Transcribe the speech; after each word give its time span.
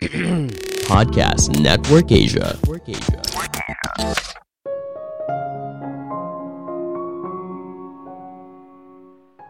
Podcast 0.88 1.52
Network 1.60 2.08
Asia. 2.08 2.56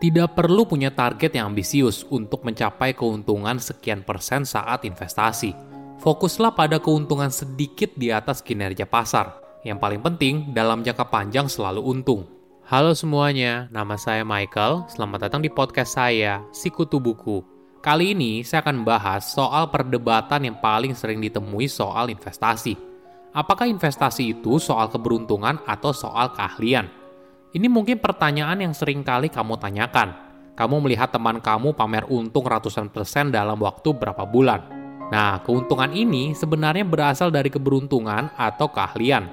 Tidak 0.03 0.29
perlu 0.35 0.67
punya 0.67 0.91
target 0.91 1.39
yang 1.39 1.55
ambisius 1.55 2.03
untuk 2.11 2.43
mencapai 2.43 2.99
keuntungan 2.99 3.63
sekian 3.63 4.03
persen 4.03 4.43
saat 4.43 4.83
investasi. 4.83 5.55
Fokuslah 6.03 6.59
pada 6.59 6.83
keuntungan 6.83 7.31
sedikit 7.31 7.95
di 7.95 8.11
atas 8.11 8.43
kinerja 8.43 8.91
pasar. 8.91 9.39
Yang 9.63 9.79
paling 9.79 10.03
penting, 10.03 10.35
dalam 10.51 10.83
jangka 10.83 11.15
panjang 11.15 11.47
selalu 11.47 11.79
untung. 11.79 12.27
Halo 12.67 12.99
semuanya, 12.99 13.71
nama 13.71 13.95
saya 13.95 14.27
Michael. 14.27 14.91
Selamat 14.91 15.31
datang 15.31 15.47
di 15.47 15.51
podcast 15.55 15.95
saya, 15.95 16.43
Sikutu 16.51 16.99
Buku. 16.99 17.60
Kali 17.81 18.13
ini 18.13 18.45
saya 18.45 18.61
akan 18.61 18.85
membahas 18.85 19.25
soal 19.25 19.73
perdebatan 19.73 20.45
yang 20.45 20.61
paling 20.61 20.93
sering 20.93 21.17
ditemui 21.17 21.65
soal 21.65 22.13
investasi. 22.13 22.77
Apakah 23.33 23.65
investasi 23.65 24.37
itu 24.37 24.61
soal 24.61 24.93
keberuntungan 24.93 25.65
atau 25.65 25.89
soal 25.97 26.29
keahlian? 26.37 26.93
Ini 27.57 27.73
mungkin 27.73 27.97
pertanyaan 27.97 28.61
yang 28.61 28.77
sering 28.77 29.01
kali 29.01 29.33
kamu 29.33 29.57
tanyakan. 29.57 30.13
Kamu 30.61 30.77
melihat 30.85 31.09
teman 31.09 31.41
kamu 31.41 31.73
pamer 31.73 32.05
untung 32.13 32.45
ratusan 32.45 32.93
persen 32.93 33.33
dalam 33.33 33.57
waktu 33.57 33.97
berapa 33.97 34.29
bulan. 34.29 34.61
Nah, 35.09 35.41
keuntungan 35.41 35.89
ini 35.97 36.37
sebenarnya 36.37 36.85
berasal 36.85 37.33
dari 37.33 37.49
keberuntungan 37.49 38.29
atau 38.37 38.69
keahlian. 38.69 39.25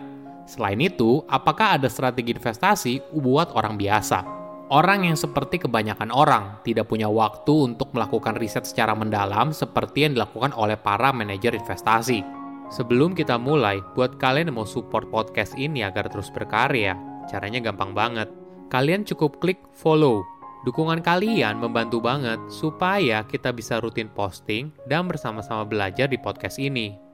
Selain 0.48 0.80
itu, 0.80 1.20
apakah 1.28 1.76
ada 1.76 1.92
strategi 1.92 2.32
investasi 2.32 3.12
buat 3.12 3.52
orang 3.52 3.76
biasa? 3.76 4.47
Orang 4.68 5.08
yang 5.08 5.16
seperti 5.16 5.64
kebanyakan 5.64 6.12
orang 6.12 6.60
tidak 6.68 6.92
punya 6.92 7.08
waktu 7.08 7.72
untuk 7.72 7.96
melakukan 7.96 8.36
riset 8.36 8.68
secara 8.68 8.92
mendalam 8.92 9.56
seperti 9.56 10.04
yang 10.04 10.20
dilakukan 10.20 10.52
oleh 10.52 10.76
para 10.76 11.16
manajer 11.16 11.56
investasi. 11.56 12.20
Sebelum 12.68 13.16
kita 13.16 13.40
mulai, 13.40 13.80
buat 13.96 14.20
kalian 14.20 14.52
yang 14.52 14.60
mau 14.60 14.68
support 14.68 15.08
podcast 15.08 15.56
ini 15.56 15.88
agar 15.88 16.12
terus 16.12 16.28
berkarya, 16.28 17.00
Caranya 17.28 17.60
gampang 17.60 17.92
banget. 17.92 18.32
Kalian 18.72 19.04
cukup 19.04 19.44
klik 19.44 19.60
follow. 19.76 20.24
Dukungan 20.64 21.04
kalian 21.04 21.60
membantu 21.60 22.00
banget 22.00 22.40
supaya 22.48 23.24
kita 23.28 23.52
bisa 23.52 23.80
rutin 23.84 24.12
posting 24.12 24.72
dan 24.88 25.08
bersama-sama 25.08 25.64
belajar 25.68 26.08
di 26.12 26.20
podcast 26.20 26.60
ini. 26.60 27.07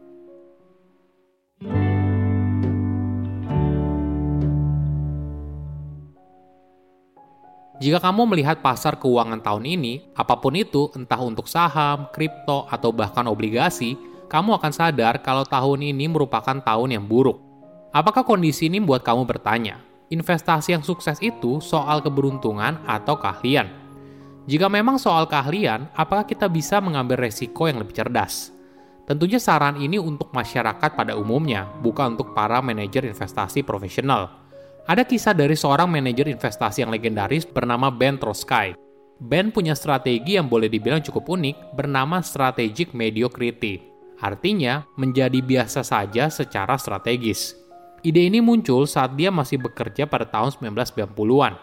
Jika 7.84 8.00
kamu 8.00 8.32
melihat 8.32 8.64
pasar 8.64 8.96
keuangan 8.96 9.44
tahun 9.44 9.68
ini, 9.68 10.16
apa 10.16 10.40
pun 10.40 10.56
itu, 10.56 10.88
entah 10.96 11.20
untuk 11.20 11.52
saham, 11.52 12.08
kripto, 12.16 12.64
atau 12.72 12.96
bahkan 12.96 13.28
obligasi, 13.28 14.00
kamu 14.32 14.56
akan 14.56 14.72
sadar 14.72 15.20
kalau 15.20 15.44
tahun 15.44 15.92
ini 15.92 16.08
merupakan 16.08 16.64
tahun 16.64 16.96
yang 16.96 17.04
buruk. 17.04 17.44
Apakah 17.92 18.24
kondisi 18.24 18.72
ini 18.72 18.80
membuat 18.80 19.04
kamu 19.04 19.28
bertanya, 19.28 19.84
investasi 20.08 20.80
yang 20.80 20.80
sukses 20.80 21.20
itu 21.20 21.60
soal 21.60 22.00
keberuntungan 22.00 22.80
atau 22.88 23.20
keahlian. 23.20 23.68
Jika 24.48 24.72
memang 24.72 24.96
soal 24.96 25.28
keahlian, 25.28 25.92
apakah 25.92 26.24
kita 26.24 26.48
bisa 26.48 26.80
mengambil 26.80 27.20
resiko 27.28 27.68
yang 27.68 27.84
lebih 27.84 28.00
cerdas? 28.00 28.56
Tentunya 29.04 29.44
saran 29.44 29.76
ini 29.76 30.00
untuk 30.00 30.32
masyarakat 30.32 30.96
pada 30.96 31.20
umumnya, 31.20 31.68
bukan 31.84 32.16
untuk 32.16 32.32
para 32.32 32.64
manajer 32.64 33.12
investasi 33.12 33.60
profesional. 33.68 34.43
Ada 34.84 35.08
kisah 35.08 35.32
dari 35.32 35.56
seorang 35.56 35.88
manajer 35.88 36.28
investasi 36.28 36.84
yang 36.84 36.92
legendaris 36.92 37.48
bernama 37.48 37.88
Ben 37.88 38.20
Trosky. 38.20 38.76
Ben 39.16 39.48
punya 39.48 39.80
strategi 39.80 40.36
yang 40.36 40.52
boleh 40.52 40.68
dibilang 40.68 41.00
cukup 41.00 41.40
unik 41.40 41.80
bernama 41.80 42.20
strategic 42.20 42.92
mediocrity. 42.92 43.80
Artinya, 44.20 44.84
menjadi 45.00 45.40
biasa 45.40 45.88
saja 45.88 46.28
secara 46.28 46.76
strategis. 46.76 47.56
Ide 48.04 48.28
ini 48.28 48.44
muncul 48.44 48.84
saat 48.84 49.16
dia 49.16 49.32
masih 49.32 49.64
bekerja 49.64 50.04
pada 50.04 50.28
tahun 50.28 50.52
1990-an. 50.60 51.56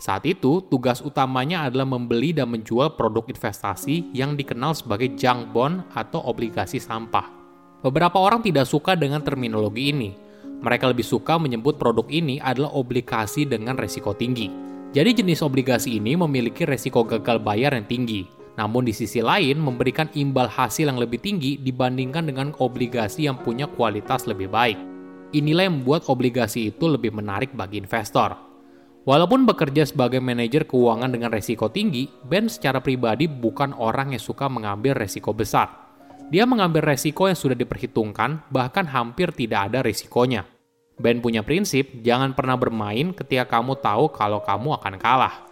Saat 0.00 0.24
itu, 0.24 0.64
tugas 0.64 1.04
utamanya 1.04 1.68
adalah 1.68 1.84
membeli 1.84 2.32
dan 2.32 2.48
menjual 2.48 2.96
produk 2.96 3.28
investasi 3.28 4.16
yang 4.16 4.32
dikenal 4.32 4.72
sebagai 4.72 5.12
junk 5.12 5.52
bond 5.52 5.84
atau 5.92 6.24
obligasi 6.24 6.80
sampah. 6.80 7.28
Beberapa 7.84 8.16
orang 8.16 8.40
tidak 8.40 8.64
suka 8.64 8.96
dengan 8.96 9.20
terminologi 9.20 9.92
ini. 9.92 10.31
Mereka 10.62 10.94
lebih 10.94 11.02
suka 11.02 11.42
menyebut 11.42 11.74
produk 11.74 12.06
ini 12.06 12.38
adalah 12.38 12.70
obligasi 12.70 13.42
dengan 13.42 13.74
resiko 13.74 14.14
tinggi. 14.14 14.46
Jadi 14.94 15.10
jenis 15.18 15.42
obligasi 15.42 15.98
ini 15.98 16.14
memiliki 16.14 16.62
resiko 16.62 17.02
gagal 17.02 17.42
bayar 17.42 17.74
yang 17.74 17.88
tinggi, 17.90 18.28
namun 18.54 18.86
di 18.86 18.94
sisi 18.94 19.18
lain 19.18 19.58
memberikan 19.58 20.06
imbal 20.14 20.46
hasil 20.46 20.86
yang 20.86 21.00
lebih 21.00 21.18
tinggi 21.18 21.58
dibandingkan 21.58 22.30
dengan 22.30 22.54
obligasi 22.62 23.26
yang 23.26 23.40
punya 23.40 23.66
kualitas 23.66 24.28
lebih 24.30 24.52
baik. 24.52 24.78
Inilah 25.32 25.66
yang 25.66 25.82
membuat 25.82 26.06
obligasi 26.12 26.70
itu 26.70 26.84
lebih 26.86 27.10
menarik 27.10 27.50
bagi 27.56 27.80
investor. 27.80 28.36
Walaupun 29.02 29.42
bekerja 29.48 29.82
sebagai 29.82 30.22
manajer 30.22 30.62
keuangan 30.62 31.10
dengan 31.10 31.34
resiko 31.34 31.66
tinggi, 31.66 32.06
Ben 32.22 32.46
secara 32.46 32.78
pribadi 32.78 33.26
bukan 33.26 33.74
orang 33.74 34.14
yang 34.14 34.22
suka 34.22 34.46
mengambil 34.46 34.94
resiko 34.94 35.34
besar. 35.34 35.81
Dia 36.32 36.48
mengambil 36.48 36.80
resiko 36.80 37.28
yang 37.28 37.36
sudah 37.36 37.52
diperhitungkan, 37.52 38.48
bahkan 38.48 38.88
hampir 38.88 39.28
tidak 39.36 39.68
ada 39.68 39.84
resikonya. 39.84 40.48
Ben 40.96 41.20
punya 41.20 41.44
prinsip, 41.44 42.00
jangan 42.00 42.32
pernah 42.32 42.56
bermain 42.56 43.12
ketika 43.12 43.60
kamu 43.60 43.76
tahu 43.76 44.08
kalau 44.16 44.40
kamu 44.40 44.80
akan 44.80 44.94
kalah. 44.96 45.44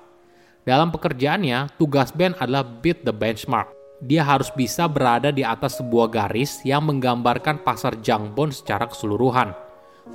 Dalam 0.64 0.88
pekerjaannya, 0.88 1.76
tugas 1.76 2.16
Ben 2.16 2.32
adalah 2.40 2.64
beat 2.64 3.04
the 3.04 3.12
benchmark. 3.12 3.68
Dia 4.00 4.24
harus 4.24 4.48
bisa 4.48 4.88
berada 4.88 5.28
di 5.28 5.44
atas 5.44 5.76
sebuah 5.76 6.08
garis 6.08 6.64
yang 6.64 6.88
menggambarkan 6.88 7.60
pasar 7.60 8.00
junk 8.00 8.32
bond 8.32 8.56
secara 8.56 8.88
keseluruhan 8.88 9.52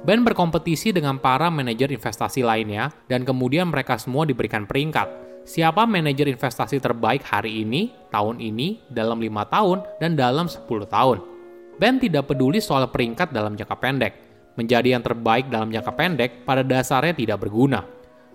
Ben 0.03 0.21
berkompetisi 0.25 0.91
dengan 0.91 1.21
para 1.21 1.47
manajer 1.47 1.93
investasi 1.93 2.43
lainnya 2.43 2.91
dan 3.07 3.23
kemudian 3.23 3.69
mereka 3.69 3.95
semua 3.95 4.27
diberikan 4.27 4.67
peringkat. 4.67 5.24
Siapa 5.45 5.85
manajer 5.85 6.25
investasi 6.25 6.81
terbaik 6.81 7.21
hari 7.21 7.61
ini, 7.61 7.93
tahun 8.09 8.41
ini, 8.41 8.81
dalam 8.89 9.21
lima 9.21 9.45
tahun, 9.45 9.85
dan 10.01 10.17
dalam 10.17 10.49
10 10.49 10.65
tahun. 10.89 11.21
Ben 11.77 12.01
tidak 12.01 12.33
peduli 12.33 12.57
soal 12.57 12.89
peringkat 12.89 13.29
dalam 13.29 13.53
jangka 13.53 13.77
pendek. 13.77 14.13
Menjadi 14.57 14.97
yang 14.97 15.03
terbaik 15.05 15.53
dalam 15.53 15.69
jangka 15.69 15.93
pendek 15.93 16.31
pada 16.49 16.65
dasarnya 16.65 17.13
tidak 17.13 17.45
berguna. 17.45 17.85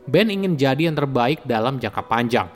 Ben 0.06 0.31
ingin 0.31 0.54
jadi 0.54 0.87
yang 0.87 0.94
terbaik 0.94 1.43
dalam 1.43 1.82
jangka 1.82 2.06
panjang 2.06 2.47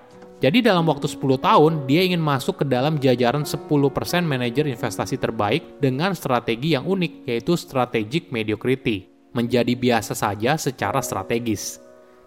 jadi 0.45 0.61
dalam 0.61 0.85
waktu 0.85 1.09
10 1.09 1.41
tahun, 1.41 1.73
dia 1.89 2.05
ingin 2.05 2.21
masuk 2.21 2.61
ke 2.61 2.65
dalam 2.69 3.01
jajaran 3.01 3.49
10% 3.49 3.65
manajer 4.29 4.69
investasi 4.69 5.17
terbaik 5.17 5.81
dengan 5.81 6.13
strategi 6.13 6.77
yang 6.77 6.85
unik, 6.85 7.25
yaitu 7.25 7.57
strategic 7.57 8.29
mediocrity, 8.29 9.09
menjadi 9.33 9.73
biasa 9.73 10.13
saja 10.13 10.61
secara 10.61 11.01
strategis. 11.01 11.84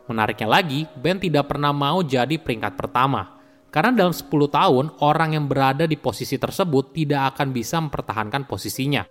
Menariknya 0.08 0.48
lagi, 0.48 0.88
Ben 0.96 1.20
tidak 1.20 1.52
pernah 1.52 1.76
mau 1.76 2.00
jadi 2.04 2.40
peringkat 2.40 2.80
pertama, 2.80 3.38
karena 3.70 3.92
dalam 3.92 4.16
10 4.16 4.28
tahun, 4.48 4.86
orang 5.04 5.36
yang 5.36 5.46
berada 5.52 5.84
di 5.84 6.00
posisi 6.00 6.40
tersebut 6.40 6.96
tidak 6.96 7.36
akan 7.36 7.52
bisa 7.52 7.78
mempertahankan 7.84 8.48
posisinya. 8.48 9.04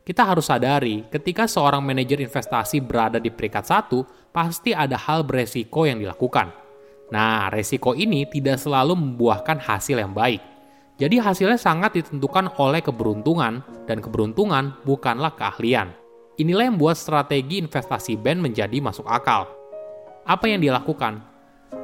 Kita 0.00 0.24
harus 0.24 0.48
sadari, 0.48 1.04
ketika 1.12 1.44
seorang 1.44 1.84
manajer 1.84 2.24
investasi 2.24 2.80
berada 2.80 3.20
di 3.20 3.28
peringkat 3.28 3.64
satu, 3.68 4.02
pasti 4.32 4.72
ada 4.72 4.96
hal 4.96 5.28
beresiko 5.28 5.84
yang 5.84 6.00
dilakukan 6.00 6.70
Nah, 7.10 7.50
resiko 7.50 7.92
ini 7.92 8.24
tidak 8.30 8.62
selalu 8.62 8.94
membuahkan 8.94 9.58
hasil 9.58 9.98
yang 9.98 10.14
baik. 10.14 10.38
Jadi 10.96 11.18
hasilnya 11.18 11.58
sangat 11.58 11.98
ditentukan 11.98 12.54
oleh 12.56 12.80
keberuntungan, 12.80 13.66
dan 13.84 13.98
keberuntungan 13.98 14.78
bukanlah 14.86 15.34
keahlian. 15.34 15.90
Inilah 16.38 16.70
yang 16.70 16.78
membuat 16.78 16.96
strategi 16.96 17.58
investasi 17.58 18.14
Ben 18.16 18.38
menjadi 18.38 18.78
masuk 18.78 19.04
akal. 19.10 19.59
Apa 20.24 20.46
yang 20.48 20.60
dilakukan? 20.60 21.24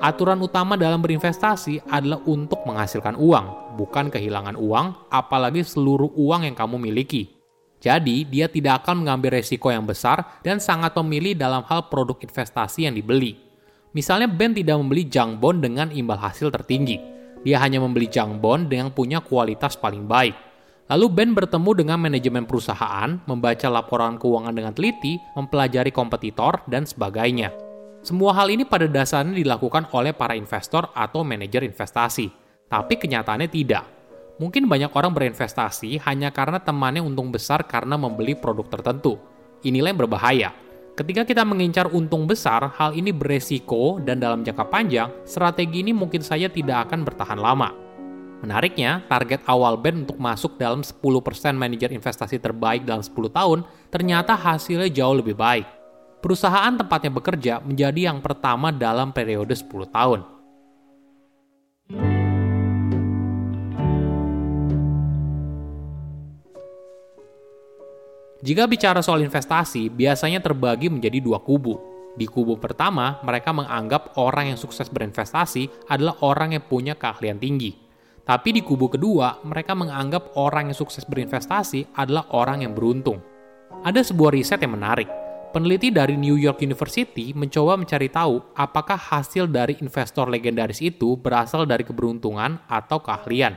Aturan 0.02 0.42
utama 0.42 0.74
dalam 0.74 0.98
berinvestasi 1.00 1.86
adalah 1.88 2.20
untuk 2.26 2.66
menghasilkan 2.66 3.16
uang, 3.16 3.78
bukan 3.78 4.11
kehilangan 4.12 4.58
uang, 4.58 5.08
apalagi 5.08 5.62
seluruh 5.62 6.11
uang 6.12 6.44
yang 6.44 6.58
kamu 6.58 6.76
miliki. 6.76 7.32
Jadi, 7.81 8.26
dia 8.26 8.50
tidak 8.50 8.82
akan 8.82 9.06
mengambil 9.06 9.38
resiko 9.38 9.70
yang 9.70 9.87
besar 9.87 10.43
dan 10.43 10.58
sangat 10.58 10.90
memilih 11.00 11.38
dalam 11.38 11.62
hal 11.70 11.87
produk 11.87 12.19
investasi 12.19 12.88
yang 12.88 12.99
dibeli. 12.99 13.38
Misalnya 13.94 14.28
Ben 14.28 14.52
tidak 14.52 14.76
membeli 14.76 15.08
junk 15.08 15.40
bond 15.40 15.64
dengan 15.64 15.88
imbal 15.88 16.20
hasil 16.20 16.52
tertinggi. 16.52 16.99
Dia 17.46 17.62
hanya 17.62 17.81
membeli 17.81 18.11
junk 18.11 18.43
bond 18.43 18.69
dengan 18.69 18.90
punya 18.93 19.22
kualitas 19.22 19.78
paling 19.78 20.05
baik. 20.05 20.34
Lalu 20.93 21.06
Ben 21.14 21.31
bertemu 21.32 21.70
dengan 21.72 21.99
manajemen 21.99 22.44
perusahaan, 22.44 23.22
membaca 23.25 23.66
laporan 23.70 24.20
keuangan 24.20 24.55
dengan 24.55 24.75
teliti, 24.75 25.19
mempelajari 25.38 25.90
kompetitor, 25.94 26.62
dan 26.66 26.84
sebagainya. 26.84 27.65
Semua 28.06 28.31
hal 28.38 28.55
ini 28.55 28.62
pada 28.62 28.87
dasarnya 28.87 29.35
dilakukan 29.35 29.91
oleh 29.91 30.14
para 30.14 30.38
investor 30.38 30.94
atau 30.94 31.26
manajer 31.26 31.67
investasi. 31.67 32.31
Tapi 32.70 32.94
kenyataannya 33.03 33.50
tidak. 33.50 33.82
Mungkin 34.38 34.70
banyak 34.70 34.94
orang 34.94 35.11
berinvestasi 35.11 35.99
hanya 36.06 36.31
karena 36.31 36.62
temannya 36.62 37.03
untung 37.03 37.35
besar 37.35 37.67
karena 37.67 37.99
membeli 37.99 38.38
produk 38.38 38.70
tertentu. 38.70 39.19
Inilah 39.67 39.91
yang 39.91 40.00
berbahaya 40.06 40.50
Ketika 40.97 41.29
kita 41.29 41.44
mengincar 41.44 41.93
untung 41.93 42.25
besar, 42.25 42.73
hal 42.73 42.97
ini 42.97 43.12
beresiko 43.12 44.00
dan 44.00 44.17
dalam 44.17 44.41
jangka 44.41 44.64
panjang, 44.73 45.12
strategi 45.29 45.85
ini 45.85 45.93
mungkin 45.93 46.25
saja 46.25 46.49
tidak 46.49 46.88
akan 46.88 47.05
bertahan 47.05 47.37
lama. 47.37 47.69
Menariknya, 48.41 49.05
target 49.05 49.44
awal 49.44 49.76
Ben 49.76 50.09
untuk 50.09 50.17
masuk 50.17 50.56
dalam 50.56 50.81
10% 50.81 50.97
manajer 51.52 51.93
investasi 51.93 52.41
terbaik 52.41 52.88
dalam 52.88 53.05
10 53.05 53.12
tahun 53.29 53.69
ternyata 53.93 54.41
hasilnya 54.41 54.88
jauh 54.88 55.20
lebih 55.20 55.37
baik. 55.37 55.75
Perusahaan 56.26 56.75
tempatnya 56.75 57.14
bekerja 57.14 57.55
menjadi 57.62 58.11
yang 58.11 58.19
pertama 58.19 58.75
dalam 58.75 59.14
periode 59.14 59.55
10 59.55 59.87
tahun. 59.94 60.26
Jika 68.43 68.67
bicara 68.67 68.99
soal 69.06 69.23
investasi, 69.23 69.87
biasanya 69.87 70.43
terbagi 70.43 70.90
menjadi 70.90 71.23
dua 71.23 71.38
kubu. 71.38 71.78
Di 72.19 72.26
kubu 72.26 72.58
pertama, 72.58 73.23
mereka 73.23 73.55
menganggap 73.55 74.19
orang 74.19 74.50
yang 74.50 74.58
sukses 74.58 74.90
berinvestasi 74.90 75.87
adalah 75.87 76.26
orang 76.26 76.58
yang 76.58 76.67
punya 76.67 76.99
keahlian 76.99 77.38
tinggi. 77.38 77.70
Tapi 78.26 78.50
di 78.50 78.67
kubu 78.67 78.90
kedua, 78.90 79.46
mereka 79.46 79.78
menganggap 79.78 80.34
orang 80.34 80.75
yang 80.75 80.78
sukses 80.82 81.06
berinvestasi 81.06 81.94
adalah 81.94 82.26
orang 82.34 82.67
yang 82.67 82.75
beruntung. 82.75 83.23
Ada 83.87 84.02
sebuah 84.02 84.34
riset 84.34 84.58
yang 84.58 84.75
menarik. 84.75 85.25
Peneliti 85.54 85.94
dari 85.94 86.19
New 86.19 86.34
York 86.34 86.60
University 86.60 87.31
mencoba 87.31 87.78
mencari 87.78 88.10
tahu 88.10 88.43
apakah 88.58 88.98
hasil 88.98 89.46
dari 89.46 89.78
investor 89.78 90.26
legendaris 90.26 90.82
itu 90.82 91.14
berasal 91.14 91.64
dari 91.64 91.87
keberuntungan 91.87 92.58
atau 92.66 92.98
keahlian. 92.98 93.54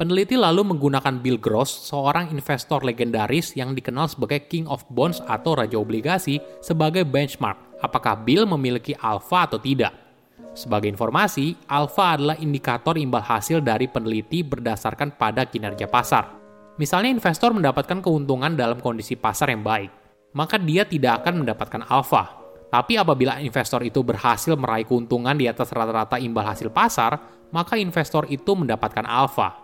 Peneliti 0.00 0.32
lalu 0.32 0.64
menggunakan 0.64 1.20
Bill 1.20 1.36
Gross, 1.36 1.68
seorang 1.92 2.32
investor 2.32 2.80
legendaris 2.80 3.52
yang 3.52 3.76
dikenal 3.76 4.08
sebagai 4.08 4.48
King 4.48 4.64
of 4.64 4.80
Bonds 4.88 5.20
atau 5.28 5.52
Raja 5.52 5.76
Obligasi, 5.76 6.40
sebagai 6.64 7.04
benchmark 7.04 7.84
apakah 7.84 8.16
Bill 8.16 8.48
memiliki 8.48 8.96
alfa 8.96 9.44
atau 9.44 9.60
tidak. 9.60 9.92
Sebagai 10.56 10.88
informasi, 10.88 11.52
alfa 11.68 12.16
adalah 12.16 12.40
indikator 12.40 12.96
imbal 12.96 13.20
hasil 13.20 13.60
dari 13.60 13.92
peneliti 13.92 14.40
berdasarkan 14.40 15.20
pada 15.20 15.44
kinerja 15.44 15.84
pasar. 15.84 16.32
Misalnya 16.80 17.12
investor 17.12 17.52
mendapatkan 17.52 18.00
keuntungan 18.00 18.56
dalam 18.56 18.80
kondisi 18.80 19.20
pasar 19.20 19.52
yang 19.52 19.60
baik, 19.60 19.99
maka 20.36 20.56
dia 20.58 20.86
tidak 20.86 21.22
akan 21.24 21.42
mendapatkan 21.44 21.82
alfa. 21.86 22.38
Tapi 22.70 22.94
apabila 22.94 23.42
investor 23.42 23.82
itu 23.82 24.06
berhasil 24.06 24.54
meraih 24.54 24.86
keuntungan 24.86 25.34
di 25.34 25.50
atas 25.50 25.74
rata-rata 25.74 26.22
imbal 26.22 26.46
hasil 26.46 26.70
pasar, 26.70 27.18
maka 27.50 27.74
investor 27.74 28.30
itu 28.30 28.54
mendapatkan 28.54 29.02
alfa. 29.02 29.58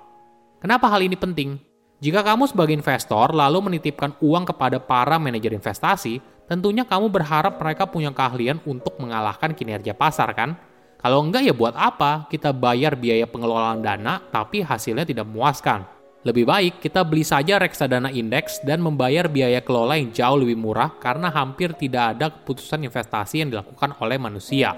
Kenapa 0.58 0.90
hal 0.90 1.06
ini 1.06 1.14
penting? 1.14 1.54
Jika 2.02 2.20
kamu 2.26 2.50
sebagai 2.50 2.74
investor 2.74 3.32
lalu 3.32 3.72
menitipkan 3.72 4.18
uang 4.18 4.50
kepada 4.50 4.82
para 4.82 5.16
manajer 5.16 5.54
investasi, 5.54 6.20
tentunya 6.50 6.84
kamu 6.84 7.08
berharap 7.08 7.56
mereka 7.56 7.86
punya 7.88 8.10
keahlian 8.10 8.60
untuk 8.66 8.98
mengalahkan 9.00 9.54
kinerja 9.54 9.94
pasar 9.96 10.34
kan? 10.36 10.58
Kalau 11.00 11.22
enggak 11.22 11.46
ya 11.46 11.54
buat 11.54 11.78
apa 11.78 12.26
kita 12.26 12.50
bayar 12.50 12.98
biaya 12.98 13.30
pengelolaan 13.30 13.80
dana 13.80 14.18
tapi 14.28 14.66
hasilnya 14.66 15.06
tidak 15.06 15.30
memuaskan? 15.30 15.95
Lebih 16.26 16.42
baik 16.42 16.74
kita 16.82 17.06
beli 17.06 17.22
saja 17.22 17.62
reksadana 17.62 18.10
indeks 18.10 18.58
dan 18.66 18.82
membayar 18.82 19.30
biaya 19.30 19.62
kelola 19.62 19.94
yang 19.94 20.10
jauh 20.10 20.42
lebih 20.42 20.58
murah 20.58 20.90
karena 20.98 21.30
hampir 21.30 21.70
tidak 21.78 22.18
ada 22.18 22.34
keputusan 22.34 22.82
investasi 22.82 23.46
yang 23.46 23.54
dilakukan 23.54 23.94
oleh 24.02 24.18
manusia. 24.18 24.74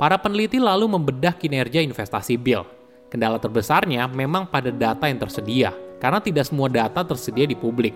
Para 0.00 0.16
peneliti 0.16 0.56
lalu 0.56 0.88
membedah 0.88 1.36
kinerja 1.36 1.84
investasi 1.84 2.40
Bill 2.40 2.64
Kendala 3.06 3.38
terbesarnya 3.38 4.10
memang 4.10 4.50
pada 4.50 4.74
data 4.74 5.06
yang 5.06 5.22
tersedia, 5.22 5.70
karena 6.02 6.18
tidak 6.18 6.50
semua 6.50 6.66
data 6.66 7.06
tersedia 7.06 7.46
di 7.46 7.54
publik. 7.54 7.94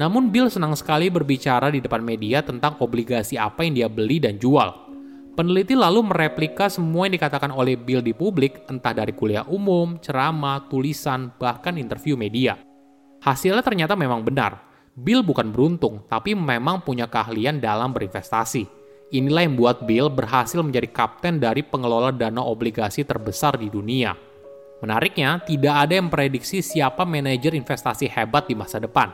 Namun 0.00 0.32
Bill 0.32 0.48
senang 0.48 0.72
sekali 0.72 1.12
berbicara 1.12 1.68
di 1.68 1.80
depan 1.80 2.00
media 2.00 2.40
tentang 2.40 2.80
obligasi 2.80 3.36
apa 3.36 3.64
yang 3.64 3.76
dia 3.76 3.88
beli 3.88 4.16
dan 4.16 4.40
jual. 4.40 4.85
Peneliti 5.36 5.76
lalu 5.76 6.00
mereplika 6.00 6.72
semua 6.72 7.04
yang 7.04 7.20
dikatakan 7.20 7.52
oleh 7.52 7.76
Bill 7.76 8.00
di 8.00 8.16
publik, 8.16 8.64
entah 8.72 8.96
dari 8.96 9.12
kuliah 9.12 9.44
umum, 9.44 10.00
ceramah, 10.00 10.64
tulisan, 10.72 11.28
bahkan 11.36 11.76
interview 11.76 12.16
media. 12.16 12.56
Hasilnya 13.20 13.60
ternyata 13.60 13.92
memang 13.92 14.24
benar. 14.24 14.64
Bill 14.96 15.20
bukan 15.20 15.52
beruntung, 15.52 16.08
tapi 16.08 16.32
memang 16.32 16.80
punya 16.80 17.04
keahlian 17.04 17.60
dalam 17.60 17.92
berinvestasi. 17.92 18.64
Inilah 19.12 19.44
yang 19.44 19.52
membuat 19.60 19.84
Bill 19.84 20.08
berhasil 20.08 20.56
menjadi 20.64 20.88
kapten 20.88 21.36
dari 21.36 21.60
pengelola 21.60 22.16
dana 22.16 22.40
obligasi 22.40 23.04
terbesar 23.04 23.60
di 23.60 23.68
dunia. 23.68 24.16
Menariknya, 24.80 25.44
tidak 25.44 25.84
ada 25.84 26.00
yang 26.00 26.08
prediksi 26.08 26.64
siapa 26.64 27.04
manajer 27.04 27.52
investasi 27.52 28.08
hebat 28.08 28.48
di 28.48 28.56
masa 28.56 28.80
depan. 28.80 29.12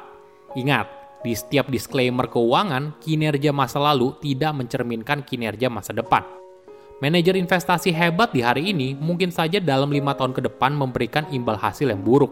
Ingat, 0.54 0.86
di 1.22 1.32
setiap 1.38 1.70
disclaimer 1.70 2.26
keuangan, 2.26 2.98
kinerja 2.98 3.54
masa 3.54 3.78
lalu 3.78 4.14
tidak 4.19 4.52
mencerminkan 4.58 5.22
kinerja 5.22 5.70
masa 5.70 5.94
depan. 5.94 6.26
Manajer 7.02 7.34
investasi 7.34 7.90
hebat 7.90 8.30
di 8.30 8.46
hari 8.46 8.70
ini 8.70 8.94
mungkin 8.94 9.34
saja 9.34 9.58
dalam 9.58 9.90
lima 9.90 10.14
tahun 10.14 10.34
ke 10.34 10.46
depan 10.46 10.74
memberikan 10.74 11.26
imbal 11.34 11.58
hasil 11.58 11.90
yang 11.90 12.02
buruk. 12.02 12.30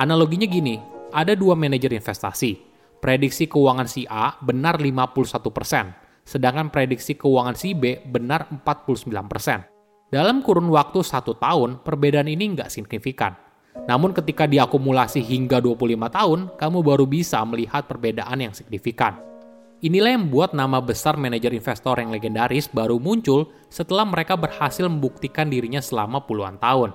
Analoginya 0.00 0.48
gini, 0.48 0.80
ada 1.12 1.36
dua 1.36 1.52
manajer 1.52 1.92
investasi. 1.92 2.56
Prediksi 3.00 3.48
keuangan 3.48 3.88
si 3.88 4.04
A 4.08 4.36
benar 4.40 4.76
51%, 4.76 6.24
sedangkan 6.24 6.68
prediksi 6.68 7.16
keuangan 7.16 7.56
si 7.56 7.72
B 7.72 8.00
benar 8.04 8.48
49%. 8.48 10.12
Dalam 10.12 10.44
kurun 10.44 10.68
waktu 10.68 11.00
satu 11.00 11.36
tahun, 11.36 11.80
perbedaan 11.80 12.28
ini 12.28 12.56
nggak 12.56 12.68
signifikan. 12.68 13.49
Namun 13.88 14.12
ketika 14.12 14.44
diakumulasi 14.44 15.24
hingga 15.24 15.62
25 15.62 16.10
tahun, 16.10 16.40
kamu 16.60 16.78
baru 16.84 17.04
bisa 17.08 17.40
melihat 17.48 17.88
perbedaan 17.88 18.40
yang 18.40 18.52
signifikan. 18.52 19.16
Inilah 19.80 20.12
yang 20.12 20.28
membuat 20.28 20.52
nama 20.52 20.76
besar 20.76 21.16
manajer 21.16 21.56
investor 21.56 21.96
yang 21.96 22.12
legendaris 22.12 22.68
baru 22.68 23.00
muncul 23.00 23.48
setelah 23.72 24.04
mereka 24.04 24.36
berhasil 24.36 24.84
membuktikan 24.84 25.48
dirinya 25.48 25.80
selama 25.80 26.20
puluhan 26.28 26.60
tahun. 26.60 26.92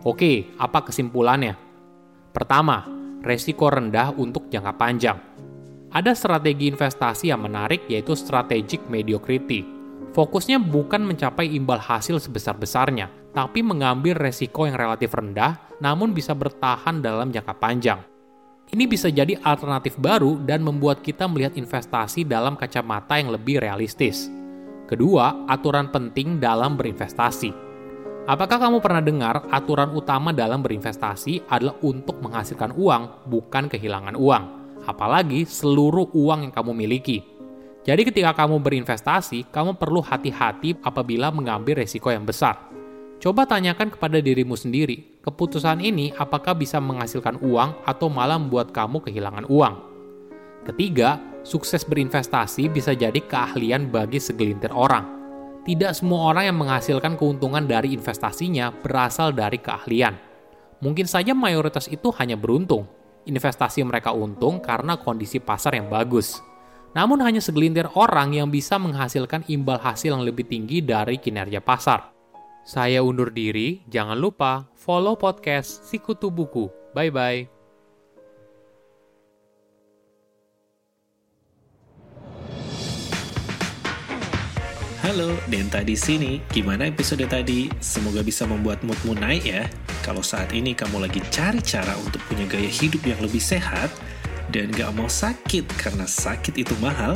Oke, 0.00 0.48
apa 0.56 0.88
kesimpulannya? 0.88 1.60
Pertama, 2.32 2.88
resiko 3.20 3.68
rendah 3.68 4.16
untuk 4.16 4.48
jangka 4.48 4.72
panjang. 4.80 5.29
Ada 5.90 6.14
strategi 6.14 6.70
investasi 6.70 7.34
yang 7.34 7.42
menarik 7.42 7.86
yaitu 7.90 8.14
strategic 8.14 8.86
mediocrity. 8.86 9.66
Fokusnya 10.14 10.62
bukan 10.62 11.02
mencapai 11.02 11.50
imbal 11.50 11.78
hasil 11.78 12.18
sebesar-besarnya, 12.22 13.10
tapi 13.34 13.62
mengambil 13.62 14.18
resiko 14.18 14.66
yang 14.66 14.78
relatif 14.78 15.14
rendah 15.14 15.58
namun 15.82 16.14
bisa 16.14 16.34
bertahan 16.34 17.02
dalam 17.02 17.34
jangka 17.34 17.54
panjang. 17.58 18.00
Ini 18.70 18.86
bisa 18.86 19.10
jadi 19.10 19.34
alternatif 19.42 19.98
baru 19.98 20.38
dan 20.46 20.62
membuat 20.62 21.02
kita 21.02 21.26
melihat 21.26 21.58
investasi 21.58 22.22
dalam 22.22 22.54
kacamata 22.54 23.18
yang 23.18 23.34
lebih 23.34 23.58
realistis. 23.58 24.30
Kedua, 24.86 25.46
aturan 25.50 25.90
penting 25.90 26.38
dalam 26.38 26.78
berinvestasi 26.78 27.70
Apakah 28.30 28.60
kamu 28.60 28.84
pernah 28.84 29.00
dengar 29.00 29.48
aturan 29.48 29.96
utama 29.96 30.30
dalam 30.30 30.60
berinvestasi 30.60 31.50
adalah 31.50 31.74
untuk 31.80 32.20
menghasilkan 32.20 32.76
uang, 32.76 33.26
bukan 33.26 33.66
kehilangan 33.66 34.12
uang, 34.12 34.59
apalagi 34.88 35.48
seluruh 35.48 36.12
uang 36.12 36.48
yang 36.48 36.52
kamu 36.54 36.72
miliki? 36.72 37.24
Jadi, 37.80 38.04
ketika 38.04 38.36
kamu 38.36 38.60
berinvestasi, 38.60 39.48
kamu 39.48 39.80
perlu 39.80 40.04
hati-hati 40.04 40.76
apabila 40.84 41.32
mengambil 41.32 41.80
resiko 41.80 42.12
yang 42.12 42.28
besar. 42.28 42.68
Coba 43.20 43.48
tanyakan 43.48 43.92
kepada 43.92 44.20
dirimu 44.20 44.56
sendiri, 44.56 45.20
keputusan 45.24 45.80
ini 45.80 46.12
apakah 46.16 46.56
bisa 46.56 46.80
menghasilkan 46.80 47.40
uang 47.40 47.84
atau 47.84 48.08
malah 48.08 48.36
membuat 48.36 48.72
kamu 48.72 49.04
kehilangan 49.04 49.48
uang. 49.48 49.74
Ketiga, 50.68 51.20
sukses 51.44 51.84
berinvestasi 51.84 52.68
bisa 52.68 52.92
jadi 52.92 53.20
keahlian 53.20 53.88
bagi 53.88 54.20
segelintir 54.20 54.72
orang 54.72 55.20
tidak 55.60 55.92
semua 55.92 56.32
orang 56.32 56.50
yang 56.50 56.58
menghasilkan 56.58 57.20
keuntungan 57.20 57.68
dari 57.68 57.92
investasinya 57.92 58.72
berasal 58.72 59.36
dari 59.36 59.60
keahlian. 59.60 60.16
Mungkin 60.80 61.04
saja 61.04 61.36
mayoritas 61.36 61.84
itu 61.92 62.08
hanya 62.16 62.40
beruntung. 62.40 62.88
Investasi 63.30 63.86
mereka 63.86 64.10
untung 64.10 64.58
karena 64.58 64.98
kondisi 64.98 65.38
pasar 65.38 65.78
yang 65.78 65.86
bagus. 65.86 66.42
Namun 66.98 67.22
hanya 67.22 67.38
segelintir 67.38 67.86
orang 67.94 68.34
yang 68.34 68.50
bisa 68.50 68.74
menghasilkan 68.74 69.46
imbal 69.46 69.78
hasil 69.78 70.18
yang 70.18 70.26
lebih 70.26 70.50
tinggi 70.50 70.82
dari 70.82 71.22
kinerja 71.22 71.62
pasar. 71.62 72.10
Saya 72.66 73.06
undur 73.06 73.30
diri, 73.30 73.86
jangan 73.86 74.18
lupa 74.18 74.66
follow 74.74 75.14
podcast 75.14 75.86
Sikutu 75.86 76.34
Buku. 76.34 76.66
Bye-bye. 76.90 77.46
Halo, 85.06 85.38
Denta 85.46 85.86
di 85.86 85.94
sini. 85.94 86.42
Gimana 86.50 86.90
episode 86.90 87.26
tadi? 87.30 87.70
Semoga 87.78 88.26
bisa 88.26 88.42
membuat 88.46 88.82
moodmu 88.82 89.14
naik 89.14 89.46
ya. 89.46 89.70
Kalau 90.00 90.24
saat 90.24 90.50
ini 90.56 90.72
kamu 90.72 91.04
lagi 91.04 91.20
cari 91.28 91.60
cara 91.60 91.92
untuk 92.00 92.20
punya 92.24 92.48
gaya 92.48 92.68
hidup 92.68 93.04
yang 93.04 93.20
lebih 93.20 93.40
sehat 93.40 93.92
dan 94.48 94.72
gak 94.72 94.90
mau 94.96 95.06
sakit 95.06 95.68
karena 95.78 96.08
sakit 96.08 96.56
itu 96.56 96.74
mahal, 96.80 97.14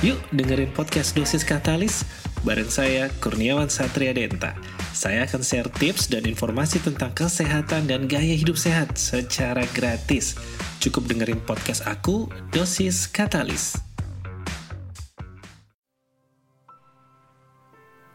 yuk 0.00 0.18
dengerin 0.34 0.72
podcast 0.74 1.14
Dosis 1.14 1.44
Katalis 1.44 2.02
bareng 2.42 2.68
saya 2.68 3.06
Kurniawan 3.22 3.70
Satria 3.70 4.10
Denta. 4.10 4.56
Saya 4.92 5.24
akan 5.24 5.40
share 5.46 5.70
tips 5.72 6.10
dan 6.10 6.26
informasi 6.26 6.82
tentang 6.82 7.14
kesehatan 7.14 7.88
dan 7.88 8.10
gaya 8.10 8.34
hidup 8.34 8.58
sehat 8.58 8.98
secara 8.98 9.64
gratis. 9.72 10.36
Cukup 10.82 11.06
dengerin 11.06 11.40
podcast 11.46 11.86
aku, 11.86 12.26
Dosis 12.50 13.06
Katalis. 13.08 13.91